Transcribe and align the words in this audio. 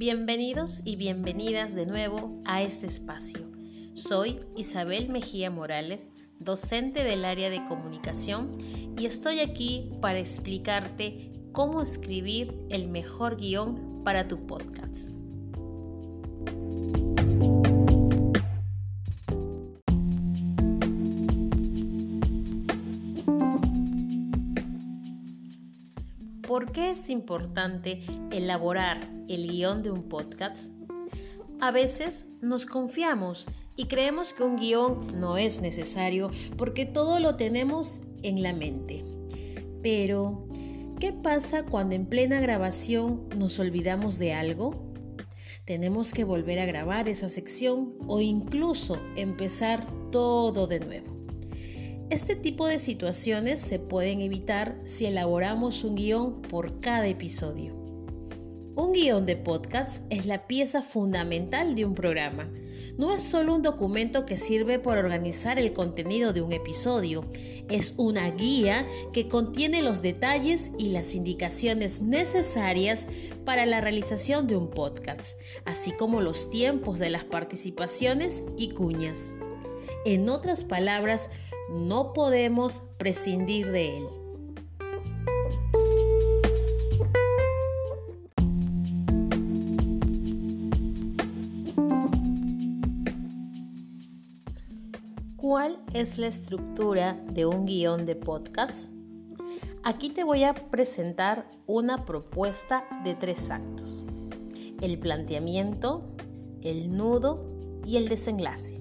Bienvenidos 0.00 0.80
y 0.86 0.96
bienvenidas 0.96 1.74
de 1.74 1.84
nuevo 1.84 2.40
a 2.46 2.62
este 2.62 2.86
espacio. 2.86 3.40
Soy 3.92 4.40
Isabel 4.56 5.10
Mejía 5.10 5.50
Morales, 5.50 6.12
docente 6.38 7.04
del 7.04 7.22
área 7.22 7.50
de 7.50 7.62
comunicación 7.66 8.50
y 8.96 9.04
estoy 9.04 9.40
aquí 9.40 9.92
para 10.00 10.18
explicarte 10.18 11.30
cómo 11.52 11.82
escribir 11.82 12.58
el 12.70 12.88
mejor 12.88 13.36
guion 13.36 14.02
para 14.02 14.26
tu 14.26 14.46
podcast. 14.46 15.19
¿Por 26.50 26.72
qué 26.72 26.90
es 26.90 27.10
importante 27.10 28.02
elaborar 28.32 29.08
el 29.28 29.46
guion 29.46 29.84
de 29.84 29.92
un 29.92 30.08
podcast? 30.08 30.72
A 31.60 31.70
veces 31.70 32.26
nos 32.40 32.66
confiamos 32.66 33.46
y 33.76 33.86
creemos 33.86 34.32
que 34.32 34.42
un 34.42 34.56
guion 34.56 34.98
no 35.20 35.38
es 35.38 35.62
necesario 35.62 36.28
porque 36.56 36.86
todo 36.86 37.20
lo 37.20 37.36
tenemos 37.36 38.02
en 38.24 38.42
la 38.42 38.52
mente. 38.52 39.04
Pero, 39.80 40.48
¿qué 40.98 41.12
pasa 41.12 41.66
cuando 41.66 41.94
en 41.94 42.06
plena 42.06 42.40
grabación 42.40 43.28
nos 43.36 43.60
olvidamos 43.60 44.18
de 44.18 44.32
algo? 44.32 44.92
Tenemos 45.66 46.12
que 46.12 46.24
volver 46.24 46.58
a 46.58 46.66
grabar 46.66 47.08
esa 47.08 47.28
sección 47.28 47.94
o 48.08 48.20
incluso 48.20 49.00
empezar 49.14 49.84
todo 50.10 50.66
de 50.66 50.80
nuevo. 50.80 51.19
Este 52.10 52.34
tipo 52.34 52.66
de 52.66 52.80
situaciones 52.80 53.60
se 53.60 53.78
pueden 53.78 54.20
evitar 54.20 54.76
si 54.84 55.06
elaboramos 55.06 55.84
un 55.84 55.94
guion 55.94 56.42
por 56.42 56.80
cada 56.80 57.06
episodio. 57.06 57.72
Un 58.74 58.92
guion 58.92 59.26
de 59.26 59.36
podcast 59.36 60.02
es 60.10 60.26
la 60.26 60.48
pieza 60.48 60.82
fundamental 60.82 61.76
de 61.76 61.84
un 61.84 61.94
programa. 61.94 62.50
No 62.98 63.14
es 63.14 63.22
solo 63.22 63.54
un 63.54 63.62
documento 63.62 64.26
que 64.26 64.38
sirve 64.38 64.80
para 64.80 64.98
organizar 64.98 65.60
el 65.60 65.72
contenido 65.72 66.32
de 66.32 66.40
un 66.42 66.52
episodio, 66.52 67.30
es 67.68 67.94
una 67.96 68.28
guía 68.32 68.88
que 69.12 69.28
contiene 69.28 69.80
los 69.80 70.02
detalles 70.02 70.72
y 70.78 70.88
las 70.88 71.14
indicaciones 71.14 72.02
necesarias 72.02 73.06
para 73.44 73.66
la 73.66 73.80
realización 73.80 74.48
de 74.48 74.56
un 74.56 74.68
podcast, 74.68 75.40
así 75.64 75.92
como 75.92 76.22
los 76.22 76.50
tiempos 76.50 76.98
de 76.98 77.10
las 77.10 77.22
participaciones 77.22 78.42
y 78.56 78.70
cuñas. 78.70 79.32
En 80.04 80.28
otras 80.28 80.64
palabras, 80.64 81.30
no 81.70 82.12
podemos 82.12 82.82
prescindir 82.98 83.70
de 83.70 83.98
él. 83.98 84.04
¿Cuál 95.36 95.82
es 95.94 96.18
la 96.18 96.26
estructura 96.26 97.20
de 97.32 97.46
un 97.46 97.66
guion 97.66 98.06
de 98.06 98.14
podcast? 98.14 98.92
Aquí 99.82 100.10
te 100.10 100.24
voy 100.24 100.44
a 100.44 100.54
presentar 100.54 101.50
una 101.66 102.04
propuesta 102.04 102.84
de 103.04 103.14
tres 103.14 103.50
actos. 103.50 104.04
El 104.80 104.98
planteamiento, 104.98 106.14
el 106.62 106.96
nudo 106.96 107.50
y 107.86 107.96
el 107.96 108.08
desenlace. 108.08 108.79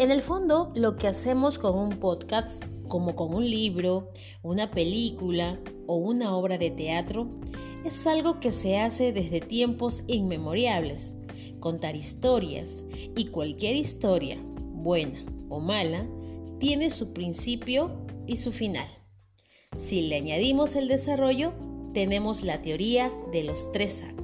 En 0.00 0.10
el 0.10 0.22
fondo, 0.22 0.72
lo 0.74 0.96
que 0.96 1.08
hacemos 1.08 1.58
con 1.58 1.78
un 1.78 1.90
podcast, 1.90 2.64
como 2.88 3.14
con 3.14 3.34
un 3.34 3.44
libro, 3.44 4.08
una 4.40 4.70
película 4.70 5.60
o 5.86 5.96
una 5.96 6.34
obra 6.34 6.56
de 6.56 6.70
teatro, 6.70 7.28
es 7.84 8.06
algo 8.06 8.40
que 8.40 8.50
se 8.50 8.78
hace 8.78 9.12
desde 9.12 9.42
tiempos 9.42 10.04
inmemoriales. 10.06 11.16
Contar 11.60 11.96
historias 11.96 12.86
y 13.14 13.26
cualquier 13.26 13.76
historia, 13.76 14.38
buena 14.72 15.22
o 15.50 15.60
mala, 15.60 16.08
tiene 16.58 16.88
su 16.88 17.12
principio 17.12 17.90
y 18.26 18.38
su 18.38 18.52
final. 18.52 18.88
Si 19.76 20.00
le 20.00 20.16
añadimos 20.16 20.76
el 20.76 20.88
desarrollo, 20.88 21.52
tenemos 21.92 22.42
la 22.42 22.62
teoría 22.62 23.12
de 23.32 23.44
los 23.44 23.70
tres 23.70 24.00
actos. 24.00 24.19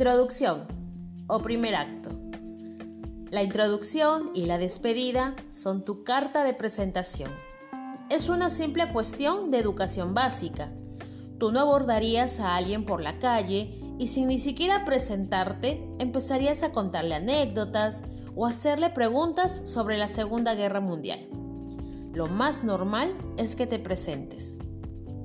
Introducción 0.00 0.68
o 1.26 1.42
primer 1.42 1.74
acto. 1.74 2.10
La 3.32 3.42
introducción 3.42 4.30
y 4.32 4.46
la 4.46 4.56
despedida 4.56 5.34
son 5.48 5.84
tu 5.84 6.04
carta 6.04 6.44
de 6.44 6.54
presentación. 6.54 7.32
Es 8.08 8.28
una 8.28 8.48
simple 8.48 8.92
cuestión 8.92 9.50
de 9.50 9.58
educación 9.58 10.14
básica. 10.14 10.70
Tú 11.40 11.50
no 11.50 11.58
abordarías 11.58 12.38
a 12.38 12.54
alguien 12.54 12.84
por 12.84 13.02
la 13.02 13.18
calle 13.18 13.76
y 13.98 14.06
sin 14.06 14.28
ni 14.28 14.38
siquiera 14.38 14.84
presentarte 14.84 15.84
empezarías 15.98 16.62
a 16.62 16.70
contarle 16.70 17.16
anécdotas 17.16 18.04
o 18.36 18.46
hacerle 18.46 18.90
preguntas 18.90 19.62
sobre 19.64 19.98
la 19.98 20.06
Segunda 20.06 20.54
Guerra 20.54 20.78
Mundial. 20.78 21.28
Lo 22.14 22.28
más 22.28 22.62
normal 22.62 23.16
es 23.36 23.56
que 23.56 23.66
te 23.66 23.80
presentes. 23.80 24.60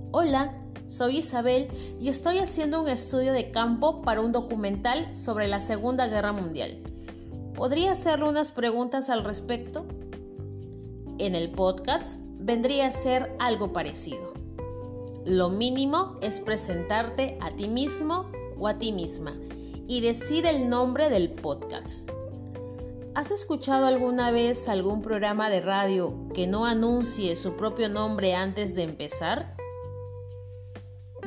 Hola, 0.10 0.63
soy 0.88 1.20
Isabel 1.20 1.68
y 2.00 2.10
estoy 2.10 2.40
haciendo 2.40 2.82
un 2.82 2.88
estudio 2.88 3.34
de 3.34 3.52
campo 3.52 4.02
para 4.02 4.22
un 4.22 4.32
documental 4.32 5.16
sobre 5.16 5.48
la 5.48 5.60
Segunda 5.60 6.08
Guerra 6.08 6.34
Mundial. 6.34 6.78
¿Podría 7.56 7.94
hacerle 7.94 8.30
unas 8.30 8.52
preguntas 8.52 9.10
al 9.10 9.24
respecto? 9.24 9.86
En 11.20 11.36
el 11.36 11.52
podcast 11.52 12.20
vendría 12.40 12.88
a 12.88 12.92
ser 12.92 13.36
algo 13.40 13.72
parecido. 13.72 14.34
Lo 15.26 15.50
mínimo 15.50 16.18
es 16.22 16.42
presentarte 16.42 17.38
a 17.42 17.52
ti 17.52 17.68
mismo 17.68 18.32
o 18.58 18.68
a 18.68 18.78
ti 18.78 18.92
misma 18.92 19.38
y 19.88 20.02
decir 20.02 20.46
el 20.46 20.70
nombre 20.70 21.10
del 21.10 21.32
podcast. 21.32 22.10
¿Has 23.16 23.30
escuchado 23.30 23.86
alguna 23.86 24.32
vez 24.32 24.68
algún 24.68 25.02
programa 25.02 25.50
de 25.50 25.62
radio 25.62 26.28
que 26.34 26.48
no 26.48 26.66
anuncie 26.66 27.36
su 27.36 27.56
propio 27.56 27.88
nombre 27.88 28.34
antes 28.34 28.74
de 28.74 28.84
empezar? 28.84 29.56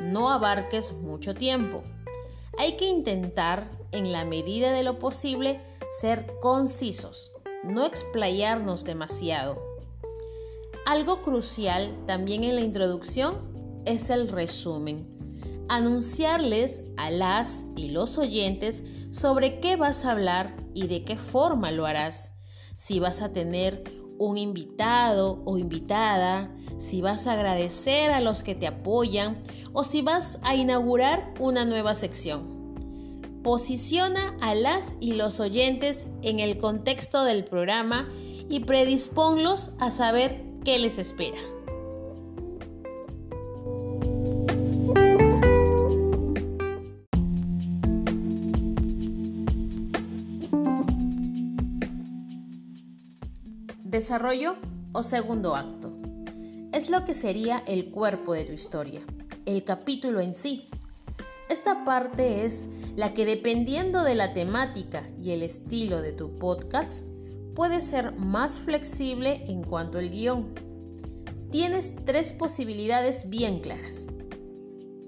No 0.06 0.30
abarques 0.30 0.92
mucho 0.92 1.34
tiempo. 1.34 1.82
Hay 2.58 2.76
que 2.76 2.86
intentar, 2.86 3.70
en 3.92 4.12
la 4.12 4.24
medida 4.24 4.72
de 4.72 4.82
lo 4.82 4.98
posible, 4.98 5.60
ser 6.00 6.26
concisos, 6.40 7.32
no 7.64 7.84
explayarnos 7.84 8.84
demasiado. 8.84 9.62
Algo 10.86 11.22
crucial 11.22 11.92
también 12.06 12.44
en 12.44 12.54
la 12.54 12.62
introducción 12.62 13.82
es 13.84 14.08
el 14.10 14.28
resumen. 14.28 15.12
Anunciarles 15.68 16.84
a 16.96 17.10
las 17.10 17.66
y 17.76 17.90
los 17.90 18.18
oyentes 18.18 18.84
sobre 19.10 19.58
qué 19.60 19.76
vas 19.76 20.04
a 20.04 20.12
hablar 20.12 20.56
y 20.74 20.86
de 20.86 21.04
qué 21.04 21.18
forma 21.18 21.72
lo 21.72 21.86
harás. 21.86 22.36
Si 22.76 23.00
vas 23.00 23.20
a 23.20 23.32
tener 23.32 23.82
un 24.18 24.38
invitado 24.38 25.42
o 25.44 25.58
invitada, 25.58 26.55
si 26.78 27.00
vas 27.00 27.26
a 27.26 27.32
agradecer 27.32 28.10
a 28.10 28.20
los 28.20 28.42
que 28.42 28.54
te 28.54 28.66
apoyan 28.66 29.42
o 29.72 29.84
si 29.84 30.02
vas 30.02 30.38
a 30.42 30.54
inaugurar 30.54 31.32
una 31.38 31.64
nueva 31.64 31.94
sección. 31.94 32.56
Posiciona 33.42 34.36
a 34.40 34.54
las 34.54 34.96
y 35.00 35.12
los 35.12 35.38
oyentes 35.40 36.06
en 36.22 36.40
el 36.40 36.58
contexto 36.58 37.24
del 37.24 37.44
programa 37.44 38.08
y 38.48 38.60
predisponlos 38.60 39.72
a 39.78 39.90
saber 39.90 40.42
qué 40.64 40.78
les 40.78 40.98
espera. 40.98 41.38
Desarrollo 53.84 54.56
o 54.92 55.02
segundo 55.02 55.54
acto. 55.54 55.75
Es 56.76 56.90
lo 56.90 57.06
que 57.06 57.14
sería 57.14 57.62
el 57.66 57.90
cuerpo 57.90 58.34
de 58.34 58.44
tu 58.44 58.52
historia, 58.52 59.00
el 59.46 59.64
capítulo 59.64 60.20
en 60.20 60.34
sí. 60.34 60.68
Esta 61.48 61.84
parte 61.84 62.44
es 62.44 62.68
la 62.96 63.14
que 63.14 63.24
dependiendo 63.24 64.02
de 64.04 64.14
la 64.14 64.34
temática 64.34 65.08
y 65.18 65.30
el 65.30 65.42
estilo 65.42 66.02
de 66.02 66.12
tu 66.12 66.36
podcast, 66.36 67.06
puede 67.54 67.80
ser 67.80 68.12
más 68.16 68.58
flexible 68.58 69.42
en 69.46 69.64
cuanto 69.64 69.96
al 69.96 70.10
guion. 70.10 70.52
Tienes 71.50 71.94
tres 72.04 72.34
posibilidades 72.34 73.30
bien 73.30 73.60
claras. 73.60 74.08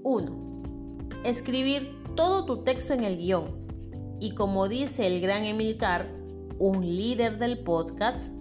1. 0.04 1.02
Escribir 1.26 2.02
todo 2.16 2.46
tu 2.46 2.64
texto 2.64 2.94
en 2.94 3.04
el 3.04 3.18
guion. 3.18 4.16
Y 4.20 4.34
como 4.34 4.70
dice 4.70 5.06
el 5.06 5.20
gran 5.20 5.44
Emilcar, 5.44 6.10
un 6.58 6.80
líder 6.80 7.38
del 7.38 7.58
podcast, 7.58 8.32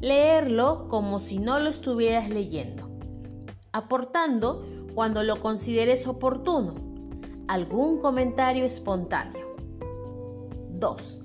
leerlo 0.00 0.88
como 0.88 1.20
si 1.20 1.38
no 1.38 1.58
lo 1.58 1.70
estuvieras 1.70 2.30
leyendo, 2.30 2.88
aportando 3.72 4.64
cuando 4.94 5.22
lo 5.22 5.40
consideres 5.40 6.06
oportuno 6.06 6.74
algún 7.48 7.98
comentario 7.98 8.64
espontáneo. 8.64 9.56
2. 10.78 11.18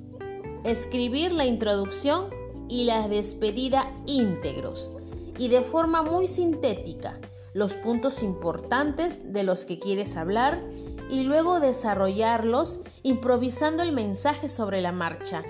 escribir 0.66 1.32
la 1.32 1.46
introducción 1.46 2.30
y 2.68 2.86
la 2.86 3.08
despedida 3.08 3.94
íntegros 4.08 4.94
y 5.38 5.50
de 5.50 5.62
forma 5.62 6.02
muy 6.02 6.28
sintética 6.28 7.20
los 7.54 7.76
puntos 7.76 8.22
importantes 8.22 9.32
de 9.32 9.44
los 9.44 9.66
que 9.66 9.80
quieres 9.80 10.18
hablar 10.18 10.62
y 11.10 11.24
luego 11.24 11.60
desarrollarlos 11.60 12.82
improvisando 13.04 13.84
el 13.84 13.94
mensaje 13.94 14.50
sobre 14.50 14.82
la 14.82 14.92
marcha, 14.92 15.44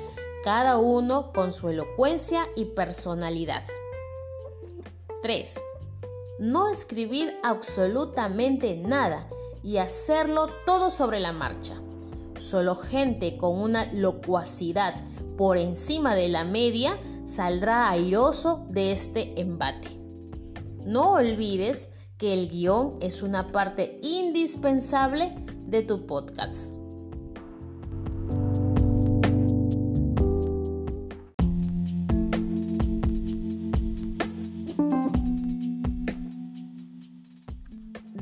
cada 0.45 0.77
uno 0.77 1.31
con 1.33 1.51
su 1.51 1.69
elocuencia 1.69 2.47
y 2.55 2.65
personalidad. 2.65 3.63
3. 5.23 5.59
No 6.37 6.69
escribir 6.69 7.33
absolutamente 7.43 8.77
nada 8.77 9.27
y 9.63 9.77
hacerlo 9.77 10.49
todo 10.67 10.91
sobre 10.91 11.19
la 11.19 11.31
marcha. 11.31 11.81
Solo 12.37 12.75
gente 12.75 13.37
con 13.37 13.59
una 13.59 13.91
locuacidad 13.91 14.93
por 15.35 15.57
encima 15.57 16.13
de 16.13 16.29
la 16.29 16.43
media 16.43 16.95
saldrá 17.25 17.89
airoso 17.89 18.67
de 18.69 18.91
este 18.91 19.41
embate. 19.41 19.99
No 20.83 21.13
olvides 21.13 21.89
que 22.19 22.33
el 22.33 22.49
guion 22.49 22.99
es 23.01 23.23
una 23.23 23.51
parte 23.51 23.99
indispensable 24.03 25.33
de 25.65 25.81
tu 25.81 26.05
podcast. 26.05 26.84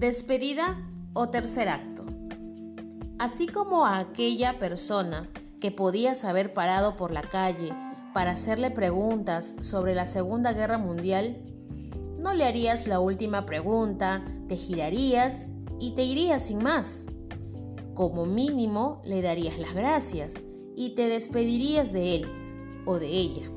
Despedida 0.03 0.85
o 1.13 1.29
tercer 1.29 1.69
acto. 1.69 2.03
Así 3.19 3.47
como 3.47 3.85
a 3.85 3.99
aquella 3.99 4.59
persona 4.59 5.29
que 5.61 5.71
podías 5.71 6.25
haber 6.25 6.53
parado 6.53 6.97
por 6.97 7.11
la 7.11 7.21
calle 7.21 7.69
para 8.13 8.31
hacerle 8.31 8.69
preguntas 8.69 9.55
sobre 9.61 9.95
la 9.95 10.05
Segunda 10.05 10.51
Guerra 10.51 10.77
Mundial, 10.77 11.41
no 12.19 12.33
le 12.33 12.43
harías 12.43 12.85
la 12.85 12.99
última 12.99 13.45
pregunta, 13.45 14.25
te 14.49 14.57
girarías 14.57 15.47
y 15.79 15.91
te 15.91 16.03
irías 16.03 16.47
sin 16.47 16.61
más. 16.61 17.05
Como 17.93 18.25
mínimo 18.25 19.01
le 19.05 19.21
darías 19.21 19.57
las 19.57 19.73
gracias 19.73 20.43
y 20.75 20.95
te 20.95 21.07
despedirías 21.07 21.93
de 21.93 22.15
él 22.15 22.83
o 22.85 22.99
de 22.99 23.07
ella. 23.07 23.49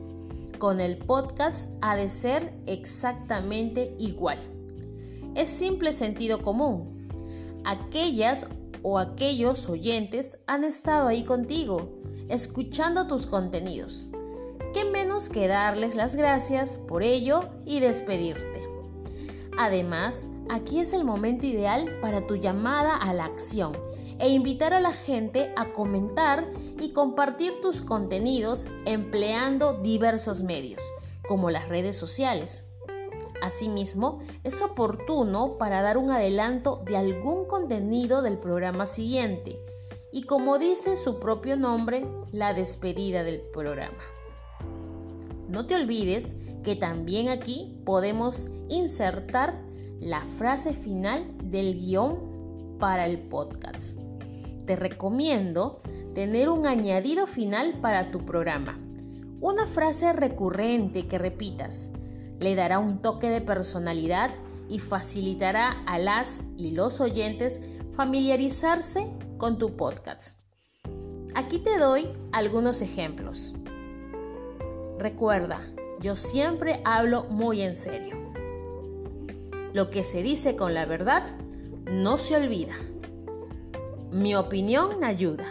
Con 0.61 0.79
el 0.79 0.97
podcast 0.97 1.71
ha 1.83 1.97
de 1.97 2.09
ser 2.09 2.55
exactamente 2.67 3.97
igual. 3.99 4.56
Es 5.37 5.51
simple 5.51 5.93
sentido 5.93 6.43
común. 6.43 7.09
Aquellas 7.65 8.49
o 8.83 8.99
aquellos 8.99 9.69
oyentes 9.69 10.39
han 10.47 10.65
estado 10.65 11.09
ahí 11.09 11.25
contigo, 11.25 11.91
escuchando 12.29 13.07
tus 13.07 13.27
contenidos 13.27 14.11
qué 14.77 14.85
menos 14.85 15.31
que 15.31 15.49
darles 15.49 15.95
las 15.95 16.17
gracias 16.17 16.77
por 16.77 17.03
ello 17.03 17.49
y 17.65 17.81
despedirte. 17.81 18.69
Además, 19.57 20.29
aquí 20.51 20.81
es 20.81 20.93
el 20.93 21.03
momento 21.03 21.47
ideal 21.47 21.99
para 22.03 22.27
tu 22.27 22.37
llamada 22.37 22.95
a 22.95 23.15
la 23.15 23.25
acción 23.25 23.73
e 24.19 24.29
invitar 24.29 24.75
a 24.75 24.81
la 24.81 24.93
gente 24.93 25.51
a 25.57 25.73
comentar 25.73 26.47
y 26.79 26.91
compartir 26.91 27.59
tus 27.63 27.81
contenidos 27.81 28.69
empleando 28.85 29.81
diversos 29.81 30.43
medios, 30.43 30.83
como 31.27 31.49
las 31.49 31.71
redes 31.71 31.97
sociales. 31.97 32.69
Asimismo, 33.43 34.21
es 34.45 34.63
oportuno 34.63 35.59
para 35.59 35.83
dar 35.83 35.99
un 35.99 36.11
adelanto 36.11 36.83
de 36.87 36.97
algún 36.97 37.47
contenido 37.47 38.23
del 38.23 38.39
programa 38.39 38.87
siguiente 38.87 39.59
y 40.17 40.23
como 40.23 40.59
dice 40.59 40.97
su 40.97 41.21
propio 41.21 41.57
nombre, 41.57 42.07
la 42.33 42.55
despedida 42.55 43.23
del 43.23 43.41
programa. 43.41 44.03
No 45.47 45.67
te 45.67 45.75
olvides 45.75 46.37
que 46.65 46.75
también 46.75 47.29
aquí 47.29 47.81
podemos 47.85 48.49
insertar 48.71 49.63
la 50.01 50.23
frase 50.23 50.73
final 50.73 51.37
del 51.43 51.75
guion 51.75 52.79
para 52.81 53.05
el 53.05 53.19
podcast. 53.29 53.99
Te 54.65 54.75
recomiendo 54.77 55.81
tener 56.15 56.49
un 56.49 56.67
añadido 56.67 57.27
final 57.27 57.75
para 57.83 58.11
tu 58.11 58.25
programa. 58.25 58.81
Una 59.43 59.67
frase 59.67 60.15
recurrente 60.15 61.07
que 61.07 61.19
repitas 61.19 61.93
le 62.41 62.55
dará 62.55 62.79
un 62.79 63.01
toque 63.01 63.31
de 63.31 63.41
personalidad 63.41 64.31
y 64.69 64.79
facilitará 64.79 65.71
a 65.87 65.99
las 65.99 66.43
y 66.57 66.73
los 66.73 67.01
oyentes 67.01 67.61
familiarizarse 67.93 69.11
con 69.39 69.59
tu 69.59 69.77
podcast. 69.77 70.39
Aquí 71.35 71.59
te 71.59 71.79
doy 71.79 72.09
algunos 72.33 72.83
ejemplos. 72.83 73.55
Recuerda, 74.99 75.61
yo 76.01 76.17
siempre 76.17 76.81
hablo 76.85 77.25
muy 77.25 77.63
en 77.63 77.77
serio. 77.77 78.17
Lo 79.73 79.91
que 79.91 80.05
se 80.05 80.23
dice 80.23 80.57
con 80.57 80.73
la 80.73 80.87
verdad 80.87 81.25
no 81.85 82.19
se 82.19 82.37
olvida. 82.37 82.75
Mi 84.11 84.35
opinión 84.35 85.05
ayuda. 85.05 85.47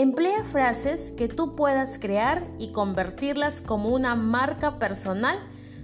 Emplea 0.00 0.44
frases 0.44 1.12
que 1.12 1.28
tú 1.28 1.54
puedas 1.54 1.98
crear 1.98 2.42
y 2.58 2.72
convertirlas 2.72 3.60
como 3.60 3.90
una 3.90 4.14
marca 4.14 4.78
personal 4.78 5.38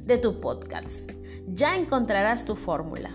de 0.07 0.17
tu 0.17 0.41
podcast. 0.41 1.11
Ya 1.49 1.77
encontrarás 1.77 2.47
tu 2.47 2.57
fórmula. 2.57 3.11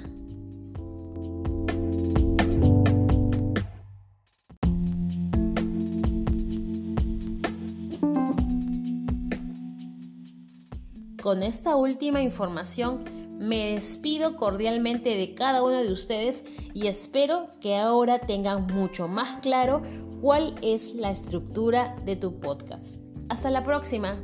Con 11.20 11.42
esta 11.42 11.78
última 11.78 12.22
información 12.22 13.04
me 13.40 13.74
despido 13.74 14.36
cordialmente 14.36 15.18
de 15.18 15.34
cada 15.34 15.64
uno 15.64 15.82
de 15.82 15.92
ustedes 15.92 16.46
y 16.76 16.86
espero 16.86 17.48
que 17.60 17.76
ahora 17.78 18.20
tengan 18.20 18.68
mucho 18.68 19.08
más 19.08 19.38
claro 19.38 19.82
cuál 20.22 20.56
es 20.62 20.94
la 20.96 21.10
estructura 21.10 21.96
de 22.06 22.16
tu 22.16 22.40
podcast. 22.40 22.98
Hasta 23.30 23.50
la 23.50 23.64
próxima. 23.64 24.24